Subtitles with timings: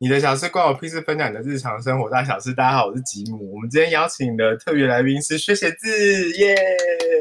[0.00, 2.52] 你的小事关我屁事，分享你的日常生活大小事。
[2.52, 3.54] 大家好，我是吉姆。
[3.54, 5.88] 我们今天邀请的特别来宾是薛写字，
[6.38, 6.56] 耶！
[6.56, 6.64] 嗨，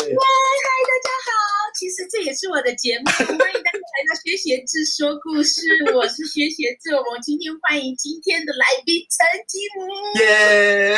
[0.07, 1.31] 大家好，
[1.77, 5.61] 其实这也是我的节目，欢迎大家来到薛写字说故事。
[5.93, 9.85] 我是薛写字，我们今天欢迎今天的来宾陈吉姆。
[10.21, 10.97] 耶！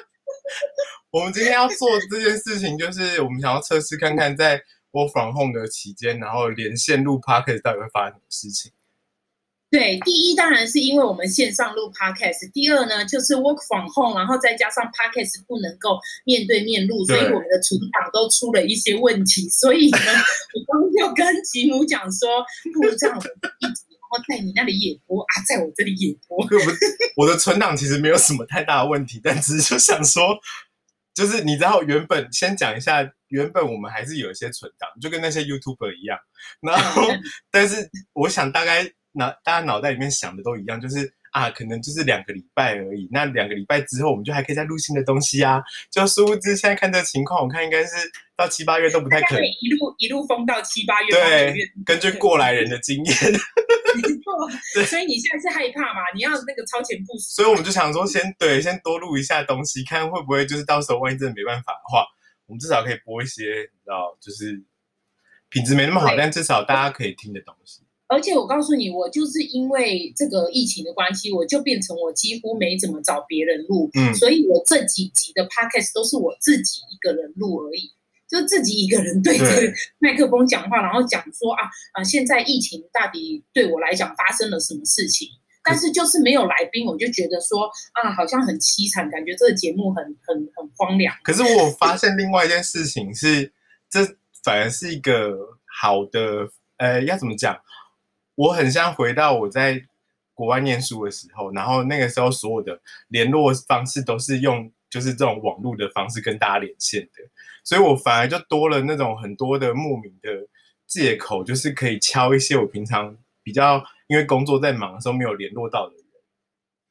[1.10, 4.62] 我们今天要做这件事情，就是我们想要测试看看，在
[4.92, 8.72] work from home 的期间，然后连线录 podcast 到底会发生什么事情。
[9.70, 19.48] 对，第一当然是因为我们线上录 podcast，第二呢就是 work from home，然后再加上 podcast 不能够面对面录，所以我们的存档都出了一些问题。
[19.48, 19.98] 所以呢，
[20.52, 26.46] 我刚要跟吉姆讲说，不如这样，一直然后在你那里演播啊，在我这里演播。
[27.16, 30.38] 我的存档其实没有什么太大的问题，但只是就想说，
[31.14, 36.16] 就是你知道，原本先讲一下，原本我们还是有一些存档，就跟那些 YouTuber 一样。
[36.60, 37.02] 然后，
[37.50, 38.92] 但是我想大概。
[39.14, 43.06] 脑大家脑袋里面想的都一样，就是啊，可能就是两个礼拜而已。
[43.12, 45.60] 那两个礼拜之后，我们就还可以再录新的东西啊。
[45.90, 49.44] 就殊不知，现在看这个情况，我看应该是到七八月都不太可能。
[49.44, 51.10] 一路一路封到七八月。
[51.10, 53.14] 对，根据过来人的经验。
[53.92, 54.48] 没错。
[54.88, 56.00] 所以你现在是害怕嘛？
[56.14, 57.20] 你要那个超前部署。
[57.36, 62.06] 所以我们就想说，先对，先多录一下东西，看会不会就是到时候万一真的没办法的话，
[62.46, 64.62] 我们至少可以播一些，你知道，就是
[65.48, 67.82] 品质没那么好，但至少大家可以听的东西。
[68.08, 77.90] 而且我告诉你，我就是因为这个疫情的关系，我就变成我几乎没怎么找别人录，嗯，所以我这几集的 podcast 都是我自己一个人录而已，
[78.28, 79.46] 就自己一个人对着
[79.98, 85.28] 麦克风讲话，然后讲说啊啊，现在疫情到底对我来讲发生了什么事情？
[85.64, 91.14] 但是就是没有来宾，我就觉得说啊，好像很凄惨，感觉这个节目很很很荒凉。
[91.22, 93.52] 可是我发现另外一件事情是，
[93.88, 94.04] 这
[94.42, 95.36] 反而是一个
[95.80, 97.60] 好的，呃，要怎么讲？
[98.34, 99.82] 我很像回到我在
[100.34, 107.22] 国外念书的时候，然后那个时候所有的联络方式都是用就是这种网络的方式跟大家连线的，
[107.62, 110.30] 所以我反而就多了那种很多的莫名的
[110.86, 116.04] 借口，就是可以敲一些我平常比较因为工作在忙的时候没有联络到的人。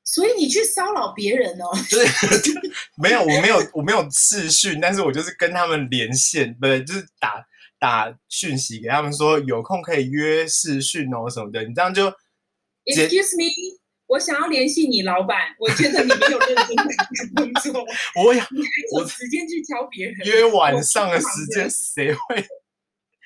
[0.03, 1.69] 所以你去骚扰别人哦？
[1.87, 2.59] 就是
[2.97, 7.45] 没有，我没有，我没有视讯，但是我就是跟他们连线，不对，就是打。
[7.79, 12.05] 打讯息给他们说有空可以约视讯哦什么的，你这样就
[12.85, 13.49] Excuse me，
[14.05, 16.93] 我想要联系你老板，我觉得你没有认真在
[17.35, 17.83] 工作。
[18.23, 18.43] 我有，
[18.93, 22.45] 我时间去教别人约晚上的时间，谁会？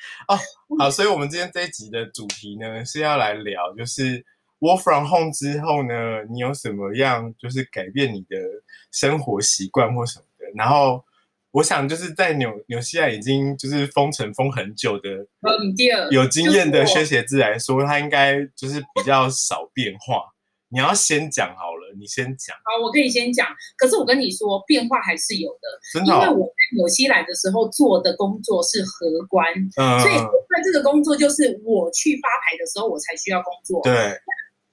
[0.27, 0.38] 哦，
[0.79, 4.25] 好，所以我们今天这一集的主题呢是要来聊，就是
[4.59, 8.38] Work from home 之后呢，你有什么样就是改变你的
[8.91, 11.03] 生活习惯或什么的，然后。
[11.55, 15.09] 我想就是在纽纽西兰已经就是封城封很久的，
[16.11, 20.34] 有经验的薛写字来说，它应该就是比较少变化。
[20.69, 22.55] 你要先讲好了，你先讲。
[22.63, 23.47] 好，我可以先讲。
[23.77, 25.67] 可是我跟你说，变化还是有的。
[25.93, 29.45] 真的，因为我在纽西兰的时候做的工作是荷官，
[30.01, 30.15] 所以
[30.49, 33.81] 那这个工作就是我去发牌的时候我才需要工作。
[33.83, 34.19] 对。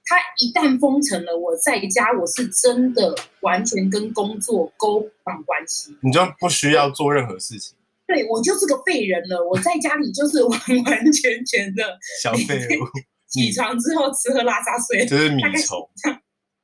[0.05, 7.77] 他一旦封城了，我在家我是真的完全跟工作勾绑关系，你就不需要做任何事情。
[8.05, 12.85] 对我就是个废人了，我在家里就是完完全全的小废物。
[13.33, 15.89] 起床之后吃喝拉撒睡，就是米虫。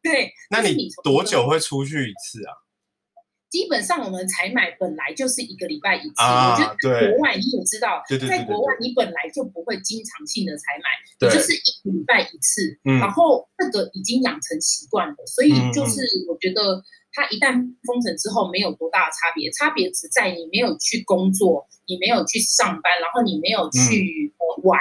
[0.02, 2.52] 对，那你多久会出去一次啊？
[3.50, 17.54] 基本上我们采买本来就是一个礼拜一次，我觉得国外你也知道，在国外你本来就不会经常性的采买，也就是一个礼拜一次，然后这个已经养成习惯了，所以就是我觉得它一旦
[17.84, 24.78] 封城之后没有多大的差别，差别只在你没有去工作，你没有去上班，然后你没有去玩。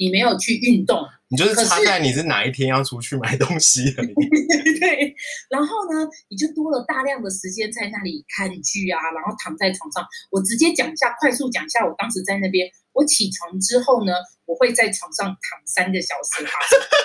[0.00, 4.14] 你没有去运动，你就是差在你是哪一天要出去买东西而已。
[4.80, 5.14] 对，
[5.50, 10.04] 然后呢，你就多了大量的时间在那里看剧啊，然后躺在床上。
[10.30, 14.12] 我直接讲一下，快速讲一下，我当时在那边，我起床之后呢，
[14.46, 16.46] 我会在床上躺三个小时。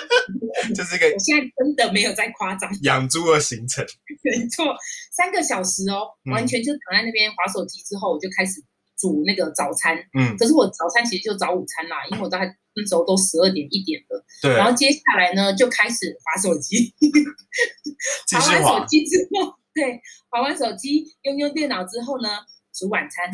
[0.74, 2.70] 这是个，我现在真的没有在夸张。
[2.82, 3.84] 养猪的行程，
[4.24, 4.74] 没错，
[5.12, 8.62] 三个小时哦，完全就躺在那边划手机之后，我就开始
[9.04, 9.96] 煮那个早餐。
[10.18, 12.56] 嗯，可是我早餐其实就早午餐啦，因为我在。
[12.76, 14.52] 那时候都十二点一点了，对。
[14.52, 16.92] 然后接下来呢，就开始划手机，
[18.34, 22.28] 划完手机之后，对，划完手机，用用电脑之后呢，
[22.74, 23.30] 煮晚餐。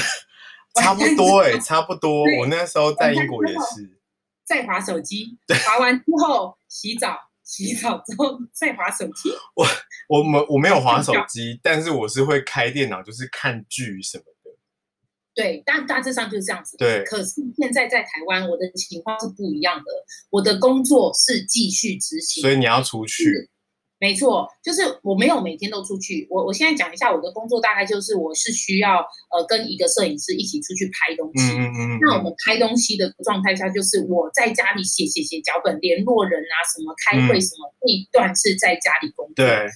[0.80, 2.22] 差不多哎， 差不多。
[2.38, 4.00] 我那时候在英国也是。
[4.46, 5.36] 再划手机，
[5.66, 9.30] 划完之后洗澡，洗澡之后再划手机。
[9.56, 9.66] 我
[10.08, 14.24] 我没我没有划手机，但是我是会开电脑，就是看剧什么。
[15.40, 16.76] 对，大大致上就是这样子。
[16.76, 19.84] 对，可是现在在台湾，我的情况是不一样的。
[20.30, 23.48] 我的工作是继续执行，所以你要出去。
[23.98, 26.26] 没错，就是我没有每天都出去。
[26.30, 28.98] 我我现在讲一下我的工作，大概就是我是需要
[29.30, 31.52] 呃跟一个摄影师一起出去拍东西。
[31.52, 31.98] 嗯嗯嗯。
[32.00, 39.44] 那我们拍东西的状态下，就是我在家里写写写脚本，联络人啊，什么开会什么，那一段是在家里工作。
[39.44, 39.68] 对。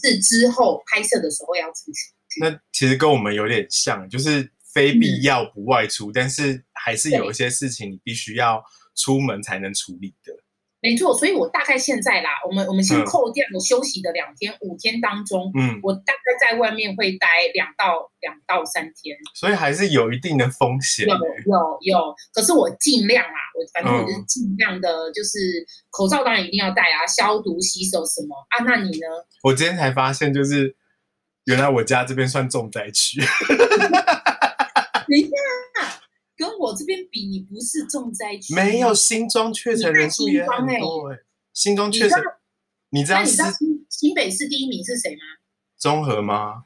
[0.00, 2.14] 是之后拍摄的时候要出去。
[2.40, 8.62] 那其实跟我们有点像，就是非必要不外出，但是还是有一些事情你必须要
[8.96, 10.34] 出门才能处理的。
[10.82, 21.06] 没错，所以我大概现在啦，我们我们先扣掉我休息的两天，五天当中，嗯，我大概在外面会待两到两到三天，所以还是有一定的风险。
[21.08, 28.62] 有有有，可是我尽量啊，我反正我就是尽量的，就是口罩当然一定要戴啊，消毒、洗手什么啊。
[28.66, 29.06] 那你呢？
[29.42, 30.76] 我今天才发现，就是
[31.46, 33.22] 原来我家这边算重灾区。
[35.14, 36.00] 等一下。
[36.36, 38.52] 跟我这边比，你不是重灾区。
[38.56, 41.18] 没有新庄确诊人数也很多哎，
[41.52, 42.18] 新庄确诊，
[42.90, 45.22] 你知道新新北市第一名是谁吗？
[45.76, 46.64] 综合吗？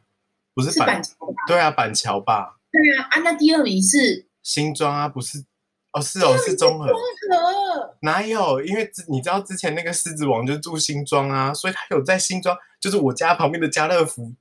[0.55, 1.35] 不是板桥吧？
[1.47, 2.57] 对啊，板桥吧？
[2.73, 5.45] 对啊，啊，那第二名是新庄啊，不是？
[5.93, 6.87] 哦，是哦，是中和。
[6.87, 8.65] 中和哪有？
[8.65, 14.33] 因为你知道之前那个狮子王就住新庄啊，所以他有在新庄，就是我家旁边的家乐福。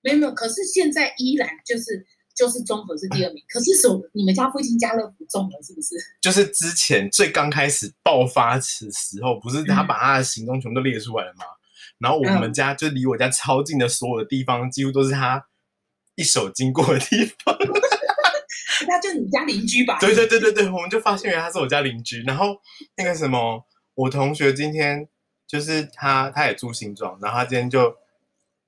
[0.00, 2.06] 没有没有，可是现在依然就是。
[2.40, 5.94] 就是综合是第二名，可是什你们家附近家乐福中了是不是？
[6.22, 11.44] 就是之前最刚开始爆发时时候，不是他把他的行踪全部都列出来了吗？
[11.98, 15.44] 然后我们家就离我家超近的所有的地方，几乎都是他
[16.14, 17.54] 一手经过的地方。
[18.88, 19.98] 那就你家邻居吧？
[20.00, 22.22] 对对对对对，我们就发现原来他是我家邻居。
[22.22, 22.56] 然后
[22.96, 25.06] 那个什么，我同学今天
[25.46, 27.94] 就是他，他也住新庄，然后他今天就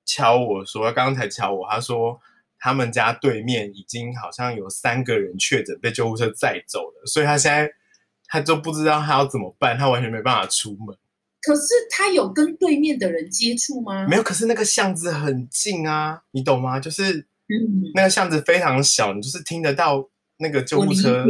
[0.05, 2.21] 敲我说，刚刚才敲我，他说。
[2.63, 7.69] 他们家对面已经好像有三个人确诊，被救护车载走了，所以他现在
[8.25, 10.95] 他就不知道他要怎么办，他完全没办法出门。
[11.41, 14.07] 可是他有跟对面的人接触吗？
[14.07, 16.79] 没有，可是那个巷子很近啊，你懂吗？
[16.79, 17.27] 就是
[17.93, 21.25] 那个巷子非常小，你就是听得到那个救护车。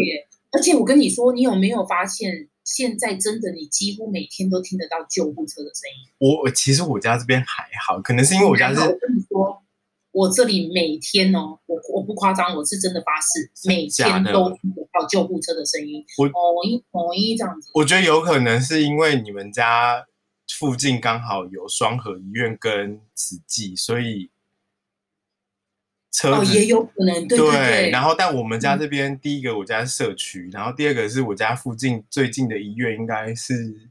[0.51, 6.13] 而且我跟你说，你有没有发现，现在真的你几乎每天都听得到救护车的声音？
[6.19, 8.79] 我其实我家这边还好，可能是因为我家是。
[8.81, 9.62] 我跟你说。
[10.13, 16.05] 我这里每天哦，我我不夸张，我是真的发誓，每天都听得到救护车的声音。
[16.19, 17.71] 我哦一哦一这样子。
[17.73, 20.05] 我觉得有可能是因为你们家
[20.59, 24.29] 附近刚好有双河医院跟慈济，所以
[26.11, 27.89] 车子也有可能对对。
[27.89, 33.89] 然后，但我们家这边第一个我家社区，然后第二个是我家附近最近的医院应该是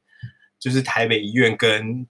[0.61, 2.07] 就是台北医院跟。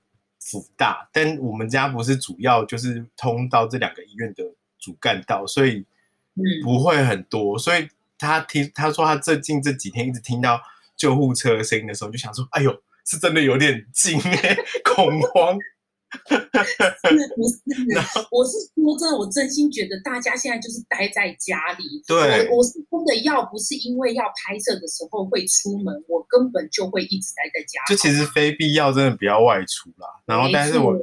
[0.53, 4.45] 福大，但我们家不是主要就是通到这两个医院的
[4.79, 5.87] 主干道，所以
[6.63, 7.59] 不会很多。
[7.59, 7.89] 所以
[8.19, 10.61] 他听他说他最近这几天一直听到
[10.95, 15.57] 救护车声音的时候，就想说：“哎呦，是真的有点惊哎， 恐慌。”
[16.29, 17.57] 是不是？
[18.31, 21.85] 我是说真的，我真心觉得大家现在就是待在家里。
[22.07, 27.81] 对，我是真的要不是因为要拍摄的时候会出门，我根本就会一直待在家。
[27.89, 30.07] 就其实非必要，真的不要外出啦。
[30.27, 30.95] 然后，但是我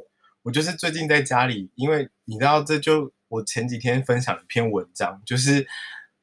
[0.43, 5.65] 我就是最近在家里，因为你知道，这就我前几天分享一篇文章，就是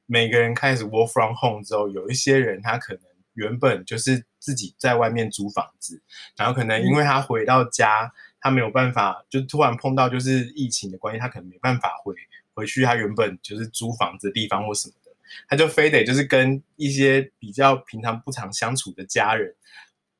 [0.06, 3.02] 每个人开始 work from home 之后，有一些人他可能
[3.34, 6.00] 原本就是自己在外面租房子，
[6.36, 8.12] 然后可能因为他回到家。
[8.46, 12.14] 他没有办法，就突然碰到就是疫情的关系，他可能没办法回
[12.54, 15.10] 回去他原本就是租房子的地方或什么的，
[15.48, 19.52] 他就非得就是跟一些比较平常不常相处的家人，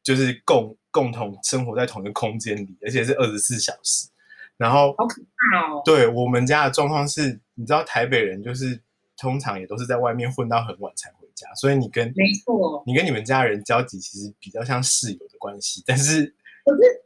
[0.03, 4.09] 就是共共同生活在同一个空间里，而且是二十四小时。
[4.57, 5.83] 然后好可怕哦！
[5.85, 8.81] 对我们家的状况是，你知道台北人就是
[9.17, 17.06] 通常也都是在外面混到很晚才回家，所以你跟没错，你跟你们家人交集其实比较像室友的关系，但是可是。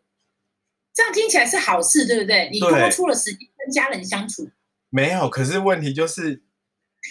[1.00, 2.50] 这样听起来是好事，对不对？
[2.52, 4.46] 你多出了时间跟家人相处。
[4.90, 6.42] 没有，可是问题就是，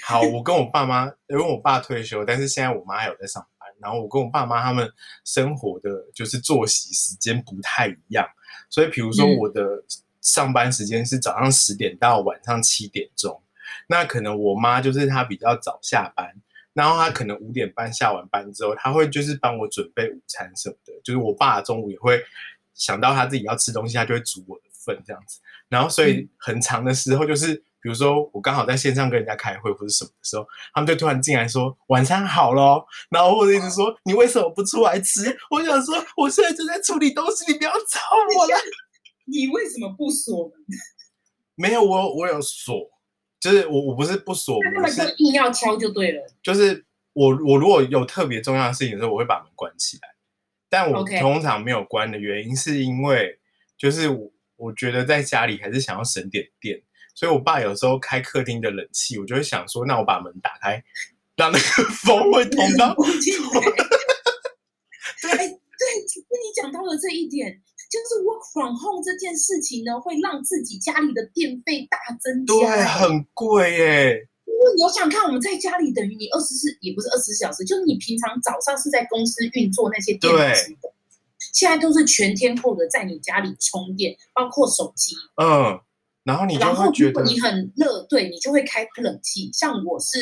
[0.05, 3.67] 好， 我跟我爸妈，因为我爸退休，但是现在我妈还有在上班。
[3.81, 4.87] 然后我跟我爸妈他们
[5.25, 8.27] 生活的就是作息时间不太一样，
[8.69, 9.83] 所以比如说我的
[10.21, 13.41] 上班时间是早上十点到晚上七点钟，
[13.87, 16.31] 那可能我妈就是她比较早下班，
[16.73, 22.21] 然后她可能五点半下完班之后，她会就是帮我准备午餐什么的，就是我爸中午也会。
[22.79, 25.39] 想到他自己要吃东西，他就会煮我的份这样子。
[25.67, 35.37] 然后，所以很长的时候，就是比如说我刚好在线上跟人家开会或者什么的时候，他们就突然进来说晚餐好咯，然后或者一直说你为什么不出来吃？
[35.51, 37.99] 我想说我现在正在处理东西，你不要吵
[38.35, 38.57] 我了。
[39.31, 40.53] 你为什么不锁门？
[41.53, 42.89] 没有，我我有锁，
[43.39, 46.25] 就是我我不是不锁门，是硬要敲就对了。
[46.41, 46.83] 就是
[47.13, 50.08] 我我如果有特别重要的事情的时候，我会把门关起来。
[50.69, 53.39] 但我通常没有关的原因，是因为
[53.77, 56.81] 就是我我觉得在家里还是想要省点电，
[57.15, 60.83] 所以我爸有时候开客厅的冷气，我就会想说，那我把门打开，
[61.35, 62.95] 让那个 风会通到。
[65.21, 67.61] 对对，跟你讲到了这一点。
[67.89, 74.28] 就是 work from home 这件事情呢，会让自己家里的电费大增加，对，很贵耶。
[74.59, 80.91] 因为你想看我们在家里，等于你二十四也不是二十四小时，就是你平常早上是在公司运作那些电子的，
[81.53, 85.15] 现在都是全天候的在你家里充电，包括手机。
[85.41, 85.79] 嗯，
[86.23, 89.49] 然后你就会觉得你很热，对你就会开冷气。
[89.53, 90.19] 像我是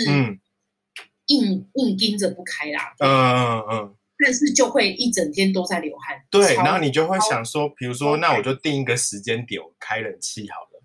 [1.25, 2.94] 硬硬盯着不开啦。
[3.00, 3.96] 嗯嗯嗯。
[4.24, 6.15] 但是就会一整天都在流汗。
[6.32, 10.84] 对，然后你就会想说，比如说，那我就定一个时间点，我开冷气好了。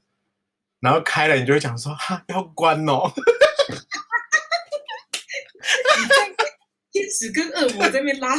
[0.81, 3.11] 然后开了，你就会讲说，哈，要关哦。
[6.93, 8.37] 天使跟恶魔在那边拉，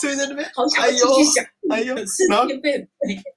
[0.00, 1.94] 对，在那边好想继续想，哎呦，
[2.28, 2.46] 然后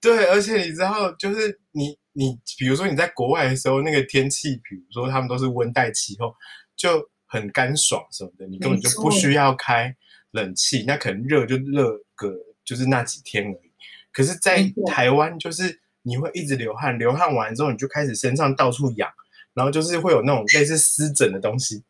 [0.01, 6.33] 对，而且你知道，就是你你，比如说你在国外的时候，那个天气，比如说他们都是温带气候，
[6.75, 9.95] 就很干爽什么的，你根本就不需要开。
[10.31, 12.35] 冷气那可能热就热个
[12.65, 13.71] 就是那几天而已，
[14.11, 19.09] 可是，在台湾就是你会一直流汗，流汗完之后你就开始身上到处痒，
[19.53, 21.81] 然后就是会有那种类似湿疹的东西。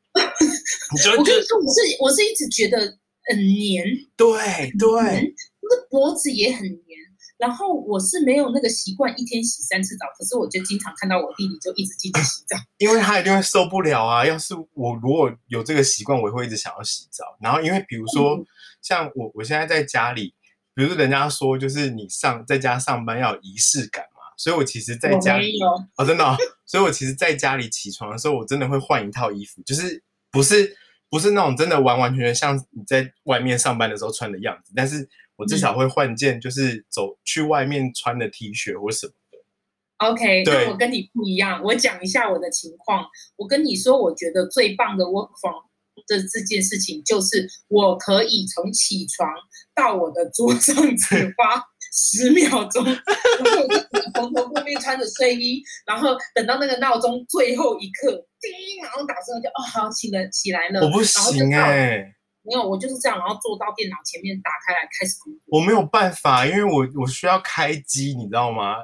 [1.18, 2.80] 我跟你说，我是我是一直觉得
[3.30, 3.84] 很黏，
[4.16, 6.98] 对对，那个脖子也很黏。
[7.38, 14.26] 然后我是没有那个习惯一天洗三次澡，可是我就经常看到我弟弟就一直记得洗澡，因为他一定会受不了啊。
[14.26, 17.24] 要是我如果有这个习惯，我会一直想要洗澡。
[17.40, 18.44] 然后因为比如说
[18.82, 20.34] 像我我现在在家里，
[20.74, 25.60] 比如说人家说就是你上在家上班要有仪式感嘛，所以我其实在家里
[25.96, 30.02] 哦真的，所以我其实在家里起床的时候，我真的会换一套衣服，就是
[30.38, 30.78] 不是
[31.10, 35.10] 不是那种真的完完全全像你在外面上班的时候穿的样子，但是。
[35.40, 39.38] 我至少会换件，就是走去外面穿的 T 恤或什么的。
[39.98, 43.06] OK，那我跟你不一样，我讲一下我的情况。
[43.36, 45.64] 我跟你说，我觉得最棒的 work from
[46.08, 49.30] 的这件事情，就是我可以从起床
[49.76, 51.64] 到我的桌上 只花
[51.94, 52.84] 十秒钟，
[54.88, 60.80] 穿着睡衣，然后等到那个闹钟最后一刻叮，然后打声就哦好起了起来了。
[60.80, 62.14] 我不行哎。
[62.44, 65.42] 没有，我就是这样，然后坐到电脑前面，打开来开始工作。
[65.48, 68.78] 我没有办法，因为我我需要开机，你知道吗？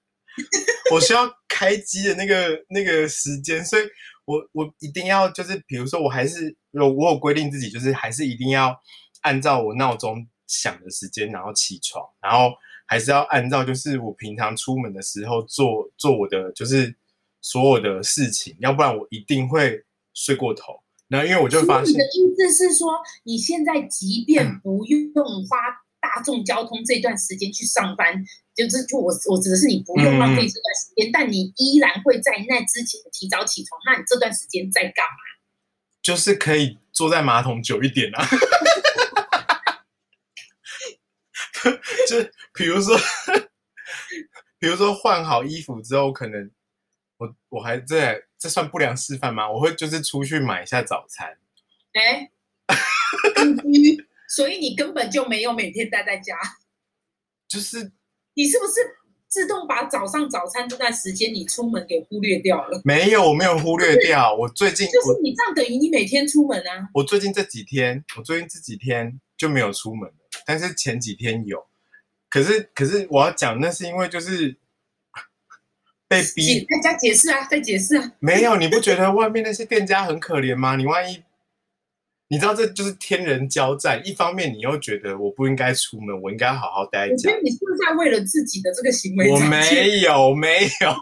[0.90, 3.82] 我需要开机的那个那个时间，所以
[4.24, 8.74] 我我一定要就是，比如说，我还是有我有规定自己，就是还是一定要
[9.20, 12.54] 按照我闹钟响的时间，然后起床，然后
[12.88, 16.96] 还是要按照就是我平常出门的时候做做我的就是
[17.42, 20.80] 所有的事情，要不然我一定会睡过头。
[21.06, 22.92] 然后，因为我就发现，你的意思是说，
[23.24, 25.14] 你现在即便不用
[25.46, 25.56] 花
[26.00, 33.80] 大众交通这段时间去上班，就是就我我指的是你不用浪费这段时间，但你依然会在那之前提早起床。
[33.86, 35.20] 那你这段时间在干嘛？
[36.02, 38.24] 就是可以坐在马桶久一点啊。
[42.08, 42.96] 就比如说，
[44.58, 46.50] 比如说换好衣服之后，可能。
[47.20, 49.50] 我我还在，这算不良示范吗？
[49.50, 51.36] 我会就是出去买一下早餐。
[51.94, 52.30] 哎，
[54.28, 56.36] 所以你根本就没有每天待在家。
[57.48, 57.90] 就是
[58.34, 58.74] 你是不是
[59.28, 62.80] 自动把早上早餐这段时间你出门给忽略掉了？
[62.84, 64.34] 没有，我没有忽略掉。
[64.34, 66.88] 我最近就是你这样等于你每天出门啊。
[66.94, 70.10] 我最近这几天，我最近这几天就没有出门
[70.46, 71.66] 但是前几天有。
[72.30, 74.56] 可是可是我要讲，那是因为就是。
[76.10, 77.46] 被逼，大家解释啊！
[77.50, 78.12] 再解释啊！
[78.18, 80.74] 没有，你不觉得外面那些店家很可怜吗？
[80.74, 81.22] 你万一，
[82.30, 84.00] 你知道这就是天人交战。
[84.06, 87.30] 一方面，你又觉得我不应该出门，我应该好好待在家。
[87.42, 89.30] 你是不是在为了自己的这个行为？
[89.30, 90.94] 我没有，没有。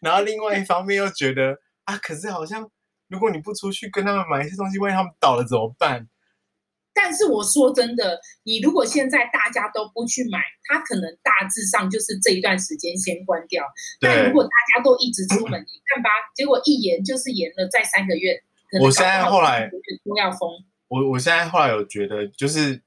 [0.00, 2.70] 然后另外一方面又觉得啊，可是好像
[3.08, 6.06] 如果你不出去跟他们买一些东西，万一他们倒了怎么办？
[6.94, 13.64] 但是我说真的，你如果现在大家都不去买，它可能大致上就是这一段时间先关掉。
[14.00, 18.40] 但如果大家都一直出门，你看吧，结果一延就是延了再三个月。
[18.80, 19.68] 我现在后来
[20.04, 20.50] 都要封。
[20.88, 22.82] 我我现在后来有觉得，就是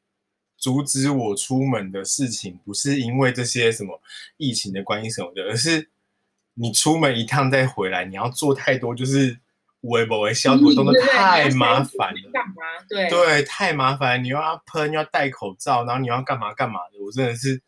[0.57, 4.01] 阻止我出门的事情，不是因为这些什么
[4.37, 5.89] 疫情的关系什么的，而是
[6.55, 9.39] 你出门一趟再回来，你要做太多，就是。
[9.85, 12.53] 微博微消毒动作太麻烦了，干嘛？
[12.87, 17.59] 对对，太麻烦，你又要喷，要戴口罩，然后你要干嘛干嘛的，我真的是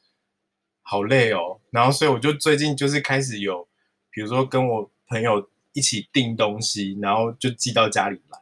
[0.84, 1.60] 好累哦。
[1.72, 3.68] 然后，所以我就最近就是开始有，
[4.12, 8.38] 比如说跟我朋友一起订东西，然后就寄到家里来。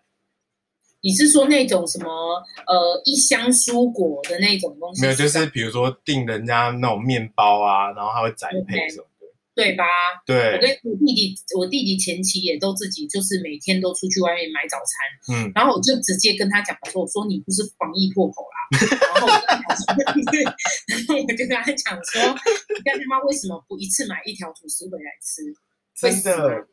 [1.01, 2.07] 你是说那种什么
[2.67, 5.01] 呃一箱蔬果的那种东西？
[5.01, 9.83] 没有，就是比如说订人家那种面包啊，然后他会宅配什么的，对吧？
[10.25, 10.53] 对。
[10.53, 14.85] 我跟我弟弟，我弟弟前期也都自己就是每天都出去外面买早餐，
[15.35, 18.67] 嗯，然后我就直接跟他讲说：“我说你不是防疫破口啦。
[20.87, 22.21] ”然后我就跟他讲说
[22.77, 25.41] ：“你看他妈为什么不一次买一条吐司回来吃？”
[25.97, 26.67] 真的。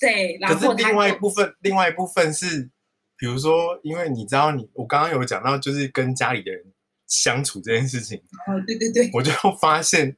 [0.00, 2.70] 对，可是另外一部分，另外一部分是，
[3.16, 6.64] 比如说，因为你知道，你我刚刚有讲到，就是跟家里的人
[7.08, 8.16] 相处这件事情。
[8.46, 10.16] 哦，对对对，我就发现，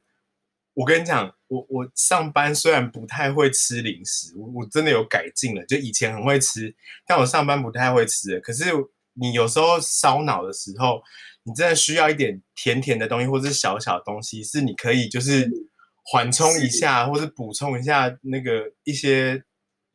[0.75, 6.75] 我跟你讲，我我上班虽然不太会吃零食，我我真的有改进了，就以前很会吃，
[7.07, 8.39] 但我上班不太会吃。
[8.39, 8.65] 可是
[9.13, 11.01] 你有时候烧脑的时候，
[11.43, 15.49] 你真的需要一点甜甜的东西，或者是小小的东西，是你可以就是
[16.03, 19.43] 缓冲一下，或是补充一下那个一些。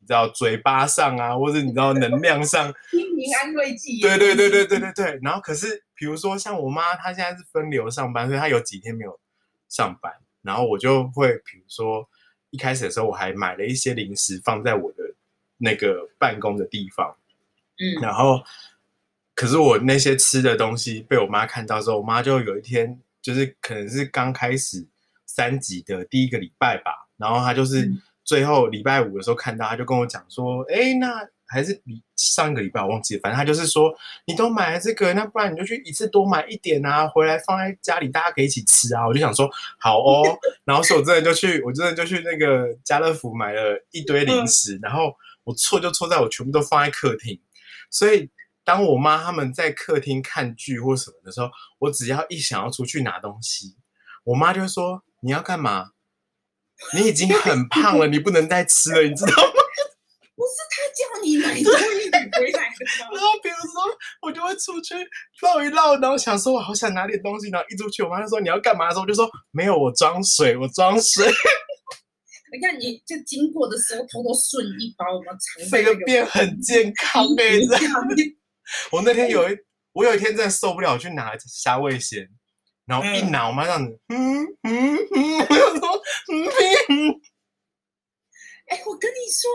[0.07, 3.99] 知道嘴巴上啊，或者你知道能量上， 心灵安慰剂。
[3.99, 5.19] 对对对对对对对。
[5.21, 9.19] 然后可是，比如说像我妈，她现在是分流上班，所以她有几天没有
[9.67, 10.11] 上班。
[10.41, 12.07] 然后我就会，比如说
[12.51, 15.03] 一开始的时候，我还买了一些零食放在我的
[15.57, 17.15] 那个办公的地方。
[17.77, 18.01] 嗯。
[18.01, 18.41] 然后，
[19.35, 24.87] 可是我那些吃的东西被我妈看到之后，我妈就有一天，就是可能是刚开始
[25.25, 27.91] 三级的第一个礼拜吧，然后她就是。
[28.27, 33.89] 最后礼拜五的时候看到，他就跟我讲说：“哎，那还是你上一个礼拜我忘记了，反正他就是说，
[34.25, 40.23] 你都买了这个，那不然你就去一次多买一点啊，回来放在家里，大家可以一起吃啊。”我就想说：“好哦。
[40.65, 45.15] ”然后所以我真的就去，我真的就去那个家乐福买了一堆零食，然后
[45.45, 47.39] 我错就错在我全部都放在客厅，
[47.89, 48.29] 所以
[48.65, 53.77] 当我妈他们在客厅看剧或什么的时候，我只要一想要出去拿东西，
[54.25, 55.91] 我妈就说：“你要干嘛？”
[56.93, 59.51] 你已经很 胖了，你不能再吃了，你知道吗？
[60.37, 62.61] 不是他叫你买东西回来？
[63.11, 63.81] 然后比如说
[64.21, 64.93] 我就会出去
[65.41, 71.25] 绕一绕，然后想说我好想拿点东西，然后一出去，我妈就说你要干嘛的时候，我就说没有，我装水，我装水。
[72.53, 77.59] 你看，你就经过的时候偷偷顺一包，我们藏这个变很健康哎！
[78.91, 79.57] 我那天有一，
[79.93, 82.29] 我有一天真的受不了，我去拿虾味鲜。
[82.85, 86.43] 然后一拿，我妈这样子，嗯嗯嗯，我就说，嗯，
[88.67, 89.49] 哎，我跟你说，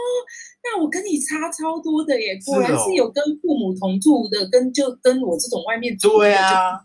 [0.65, 6.81] 那我跟你差超多的耶，果然是有跟父母同住的，跟就跟我这种外面住的，对啊。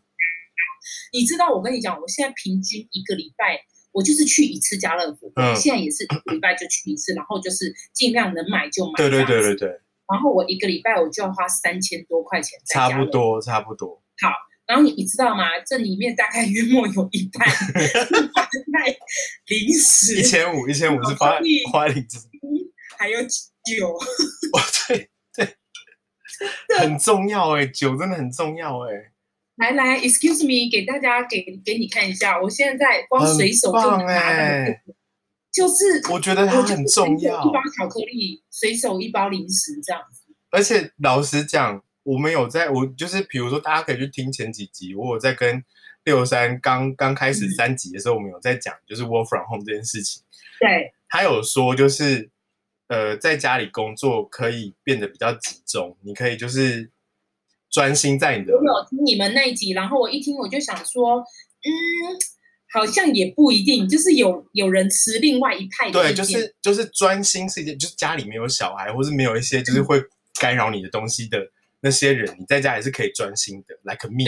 [1.13, 3.59] 你知道我跟你讲，我现在平均一个礼拜，
[3.91, 9.69] 我就是去一次家乐福，现在也是一个礼拜就去一次，然后就是尽量能买就买，对对对对对。
[10.11, 14.01] 然后我一个礼拜我就要花三千多块钱，差不多差不多。
[14.21, 14.29] 好。
[14.67, 15.45] 然后你你知道吗？
[15.65, 17.47] 这里面大概约莫有一半
[18.35, 18.97] 花在
[19.47, 21.39] 零食，一千五，一千五是花
[21.71, 22.27] 花零食，
[22.99, 23.87] 还有酒。
[24.51, 25.55] 哦，对对，
[26.79, 28.91] 很重要哎，酒真的很重要哎。
[29.55, 34.79] 来来，excuse me，给大家给给你看一下，我现在光随手就能拿的，
[35.51, 40.23] 就是我觉得它很重要，一包巧克力，随手一包零食这样子。
[40.51, 41.81] 而且老实讲。
[42.07, 45.61] 我们有在，我就是比如说，大家可以去听前几集，我有在跟
[46.05, 50.23] 六三刚刚开始三集的时候，我们有在讲，就是 work from home 这件事情。
[50.57, 52.29] 对，他有说，就是
[52.87, 56.89] 呃，在家里工作可以变得比较集中，你可以就是
[57.69, 58.53] 专心在你的。
[58.53, 61.69] 我有听你们那一集，然后我一听我就想说，嗯，
[62.71, 65.91] 好像也不一定，就是有有人持另外一派。
[65.91, 70.01] 对，就是就是专心是一件，就是家里没有小孩，或是没有一些就是会
[70.39, 71.51] 干扰你的东西的。
[71.87, 74.25] 那些人，你在家也是可以专心的，like me。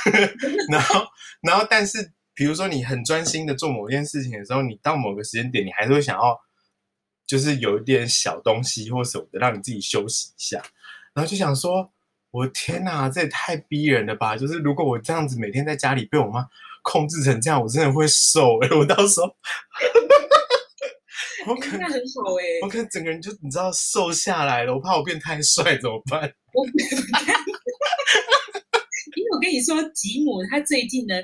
[0.72, 1.04] 然后，
[1.42, 6.40] 然后，但是，比如说你很专心的做某件事情的时候，你到某个时间点，你还是会想要，
[7.26, 10.62] 就是有一点小东西或什么的，让你自己休息一下。
[11.12, 11.92] 然后就想说，
[12.30, 14.34] 我天哪，这也太逼人了吧！
[14.34, 16.48] 就是如果我这样子每天在家里被我妈
[16.82, 18.68] 控制成这样，我真的会瘦哎！
[18.70, 19.36] 我到时候。
[21.46, 26.20] 我可能很好哎，我可能整个人就你知道瘦下来了，我怕我变太帅怎么办？
[26.54, 26.66] 我
[29.16, 31.14] 因为我跟你说，吉姆他最近呢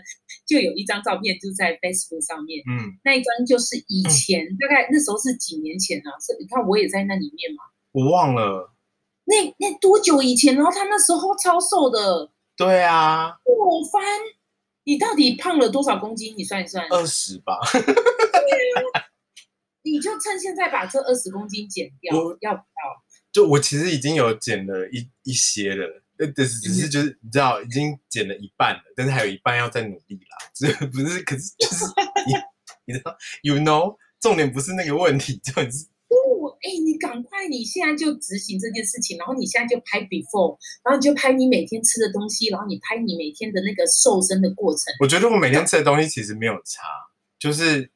[0.46, 8.72] 就有一张照片，就在 Facebook 上面，嗯，那一张就是以前大概那时候是几年前啊，是你看我也在那里面嘛，我忘了，
[9.24, 10.54] 那那多久以前？
[10.54, 14.02] 然后他那时候超瘦的，对啊，我翻，
[14.84, 16.34] 你到底胖了多少公斤？
[16.36, 17.58] 你算一算，二十吧。
[19.82, 23.02] 你就趁现在把这二十公斤减掉，要不要？
[23.32, 30.50] 就我其实已经有减了一一些了，呃，只是只是就是你知道，已经减了一半了，但是还有一半要再努力啦。
[30.54, 31.84] 这不是，可是就是
[32.26, 32.34] 你
[32.86, 35.86] 你知道，you know，重点不是那个问题，重点是。
[36.64, 44.94] 哎，你赶快，你现在就执行这件事情，然后你现在就拍 before，然后你就拍你每天吃的东西，然后你拍你每天的那个瘦身的过程。
[45.00, 46.84] 我觉得我每天吃的东西其实没有差，
[47.36, 47.90] 就是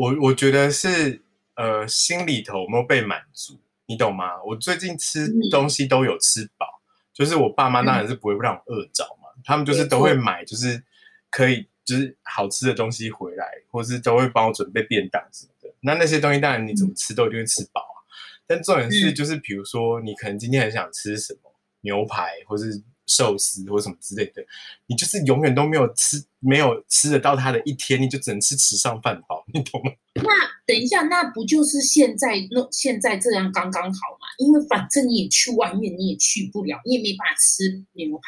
[0.00, 1.20] 我我觉得是
[1.56, 4.42] 呃心里头有没有被满足，你懂吗？
[4.44, 6.80] 我最近吃东西都有吃饱，
[7.12, 10.82] 就是我爸妈当然是不会让我饿着嘛，他们就是都会买，就是
[11.28, 15.68] 可以就是好吃的东西回来，或是都会帮我准备便当什么的。
[15.80, 18.00] 那那些东西当然你怎么吃都一定会吃饱啊，
[18.46, 24.42] 但重点是就是比如说你可能今天很想吃什么牛排或是寿司或什么之类的，
[24.86, 29.92] 你就是永远都没有吃没有吃得到它的一天，你就只能吃池上饭饱，你懂吗？
[30.14, 30.24] 那
[30.66, 34.26] 等一下，那不就是现在那现在这样刚刚好嘛？
[34.38, 38.22] 因为反正你也去外面，你也去不了，你也没办法吃牛排，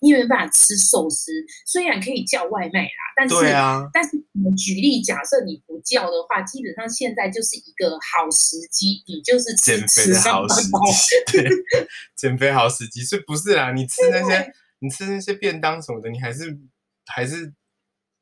[0.00, 1.32] 你也没办法吃寿司。
[1.66, 11.32] 虽然可以叫外卖啦，但是啊但是我们举例假设你不叫的话，基本上现在就是一个好时机，你就是减肥的好时机。
[11.32, 11.48] 对，
[12.16, 13.72] 减肥好时机，是不是啦？
[13.72, 16.58] 你吃那些你吃那些便当什么的，你还是
[17.06, 17.52] 还是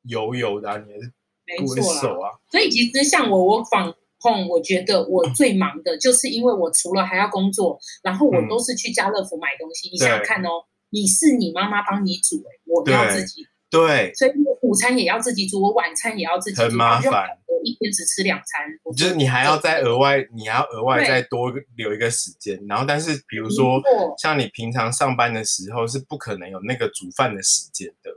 [0.09, 1.12] 油油的，你还是。
[1.49, 9.88] 没错啊，所以其实像我，我访控，我觉得我最忙的就是因为我除了还要工作，然后我都是去家乐福买东西。
[9.88, 10.51] 你想想看哦，
[10.90, 17.29] 你是你妈妈帮你煮，哎，我要自己对，所以午餐也要自己煮，我晚餐也要自己煮，很麻烦。
[17.47, 18.66] 我一天只吃两餐，
[18.97, 22.61] 就是你还要再额外，你还要额外再多留一个时间。
[22.69, 23.81] 然后，但是比如说
[24.19, 28.11] 像你平常上班的时候，是不可能有那个煮饭的时间的。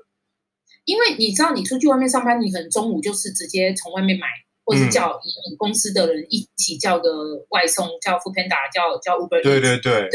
[0.90, 4.26] 因为你知道，你出去外面上班，你可能中午就是直接从外面买，
[4.66, 5.22] 或是叫
[5.56, 9.44] 公司的人一起叫个外送，叫 Food Panda，叫叫 Uber。
[9.44, 10.10] 对对对。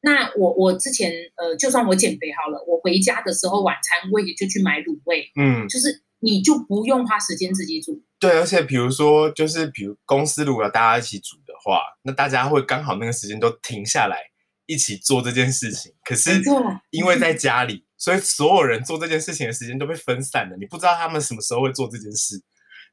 [0.00, 5.30] 那我我之前呃，就算我减肥好了，我回家的时候晚餐我也就去买卤味。
[5.38, 5.68] 嗯。
[5.68, 8.02] 就是你就不用花时间自己煮。
[8.18, 14.16] 对，而且比如说，就是比如公司如果大家一起煮的话，那大家会刚好那个时间都停下来
[14.64, 15.92] 一起做这件事情。
[16.02, 16.40] 可是
[16.88, 17.84] 因为在家里。
[17.98, 22.40] 所以所有人做这件事情的时间都被分散了，你不知道他们什么时候会做这件事，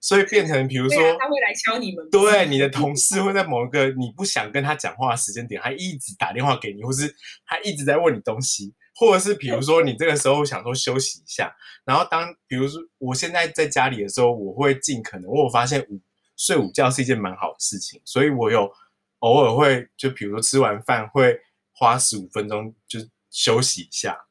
[0.01, 7.15] 所以变成比如说他会来敲你们，对，你的同事会在某一个 你不想跟他讲话的时间点，他一直打电话给你，或是
[7.45, 16.01] 他一直在问你东西，或者是比如说你这个时候想说休息一下，然后当比如说我现在在家里的时候，我会尽可能，我发现午
[16.35, 18.71] 睡午觉是一件蛮好的事情，所以我有
[19.19, 21.39] 偶尔会就比如说吃完饭会
[21.71, 24.25] 花十五分钟就休息一下。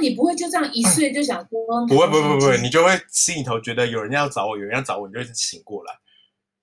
[0.00, 1.86] 那你不会就这样一睡就想说？
[1.86, 5.92] 不会，不会，不会，你就会心里头觉得有人要找我，有人要找我，你就醒过来。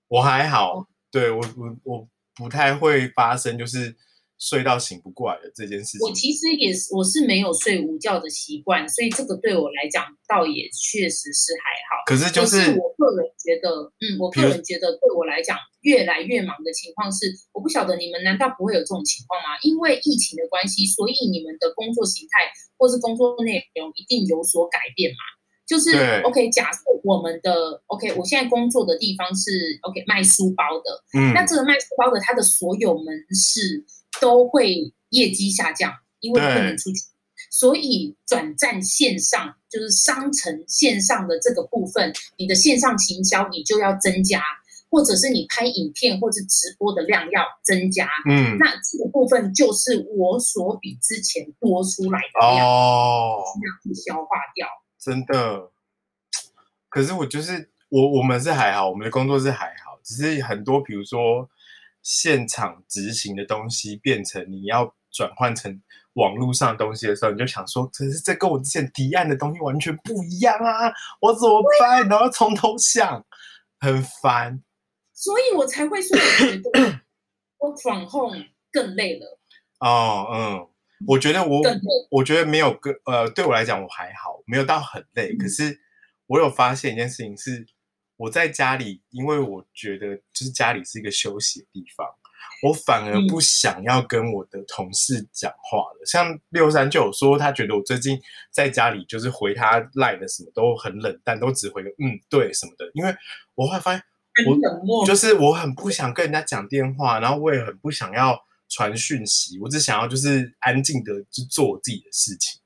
[0.08, 1.40] 我还好，对我，
[1.84, 3.96] 我，我不太会发生，就是。
[4.40, 12.04] 睡到醒不过来的这件事情，我其实也是，我是没有睡午觉的习惯，所以这个对我来讲倒也确实是还好。
[12.06, 19.56] 可是就是我个人觉得，嗯，我个人觉得对我来讲越来越忙的情况是，我不晓得你们难道不会有这种情况吗？
[19.62, 22.44] 因为疫情的关系，所以你们的工作形态
[22.76, 25.24] 或是工作内容一定有所改变嘛？
[25.66, 33.86] 就是 OK，假设我们的 OK，我现在工作的地方是 OK 卖书包的，嗯，那这个卖书包的它的所有门市。
[34.20, 37.02] 都会业绩下降，因为不能出去，
[37.52, 44.42] 所以转战线上，就是商城线上的这个部分，你的线上行销你就要增加，
[44.90, 48.08] 或者是你拍影片或者直播的量要增加。
[48.28, 54.66] 嗯，那这个部分就是我所比之前多出来的量，哦，要去消化掉。
[54.98, 55.70] 真的，
[56.88, 61.48] 可是我就是我，我们是还好，我们的工作是还好，只是很多，比如说。
[62.00, 65.82] 现场执行的东西变成你要转换成
[66.14, 70.90] 网络上的东西的时候，你就想说，可是这跟我之前提案的东西完全不一样啊！
[71.20, 72.08] 我怎么办？
[72.08, 73.22] 然后从头想，
[73.80, 74.62] 很烦。
[75.18, 77.00] 所以我才会说，我觉得
[77.58, 78.32] 我转控
[78.70, 79.38] 更累了。
[79.80, 80.68] 哦，嗯，
[81.08, 81.60] 我觉得我，
[82.10, 85.34] 我觉得没有跟呃，对我来讲我还好，没有到很累。
[85.36, 85.80] 可是
[86.28, 87.66] 我有发现一件事情是。
[88.18, 92.04] 我在家里，因为我觉得就是家里是一个休息的地方，
[92.64, 96.04] 我反而不想要跟我的同事讲话了。
[96.04, 102.90] 像六三就有说，他觉得我最近在家里就是回他赖的什么都很冷淡，都只回个嗯对什么的。
[102.92, 103.14] 因为
[103.54, 104.02] 我会发现，
[104.86, 112.60] 我就是我很不想跟人家讲电话，然后我也很不想要传讯息，我只想要就是安静的去做我自己的事情。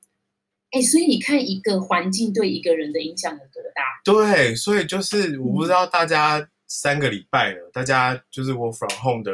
[0.71, 3.83] 哎，所以你看，一个环境对一个人的影响有多大？
[4.03, 9.31] 对，所以就是我不知道大家三个礼拜了，大家就是 work from home 的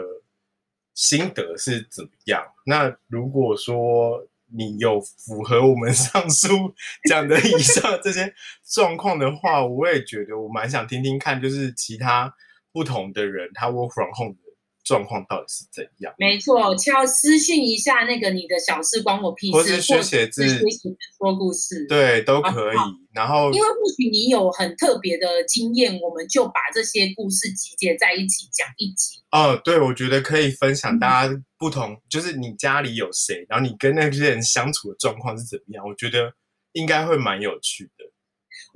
[0.94, 2.44] 心得是怎么样？
[2.66, 6.74] 那如果说你有符合我们 上述
[7.10, 8.34] 讲的以上这些
[8.74, 12.34] 状况的话，我也觉得我蛮想听听看，就是其他
[12.72, 14.36] 不同的人他 work from home
[14.84, 16.14] 状况到底是怎样。
[16.18, 22.78] 没错，敲私信一下那个你的小事关我屁事，或是学写字、学写字说故事，对，都可以。
[23.12, 29.20] 然后，因为或许你有很特别的经验，我们就把这些故事集结在一起讲一集。
[29.32, 36.34] 哦，对，我觉得可以分享大家不同，就是你家里有谁，然后你跟那些人相处的状况是怎么样，我觉得
[36.74, 38.06] 应该会蛮有趣的。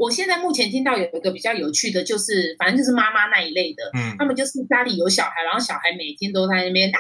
[0.04, 7.00] 我现在目前听到有一个比较有趣的，就是反正就是妈妈那一类的，嗯，他们就是家里有小孩，然后小孩每天都在那边啊，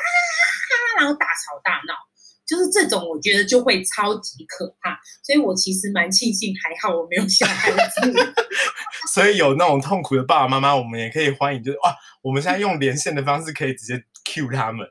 [0.97, 1.93] 然后大吵大闹，
[2.47, 4.97] 就是这种，我觉得就会超级可怕。
[5.21, 8.33] 所以我其实蛮庆幸，还好我没有小孩子。
[9.13, 14.87] 所以有那种痛苦的爸爸妈妈，我们也可以欢迎，就是哇，我们现在用连线的方式，可以直接 Q 他们，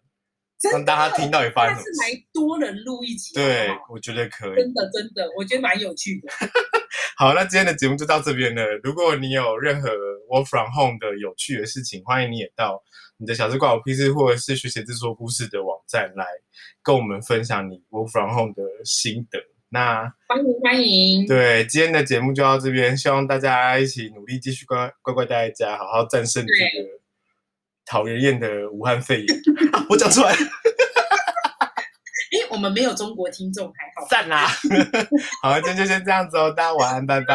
[0.70, 1.74] 让大家听到也发现。
[1.76, 6.28] 是来多人录一集，对，我觉得可以，真的真的，我觉得蛮有趣的。
[7.22, 8.66] 好，那今天的节目就到这边了。
[8.82, 9.88] 如果你有任何
[10.28, 12.82] work from home 的有趣的事情，欢迎你也到
[13.16, 16.26] 你的小资挂我 PC 或者是学写字说故事的网站来
[16.82, 19.38] 跟我们分享你 work from home 的心得。
[19.68, 21.24] 那欢迎欢迎。
[21.28, 26.88] 对，今天的节目就到这边，希望大家一起努力，继续乖乖乖待在家，好好战胜这个
[27.86, 29.26] 讨人厌的武汉肺炎。
[29.88, 30.34] 我讲出来。
[32.52, 34.06] 我们没有中国听众，还好。
[34.08, 34.46] 赞啦！
[35.42, 37.34] 好，今天就先这样子哦，大家晚安，拜拜。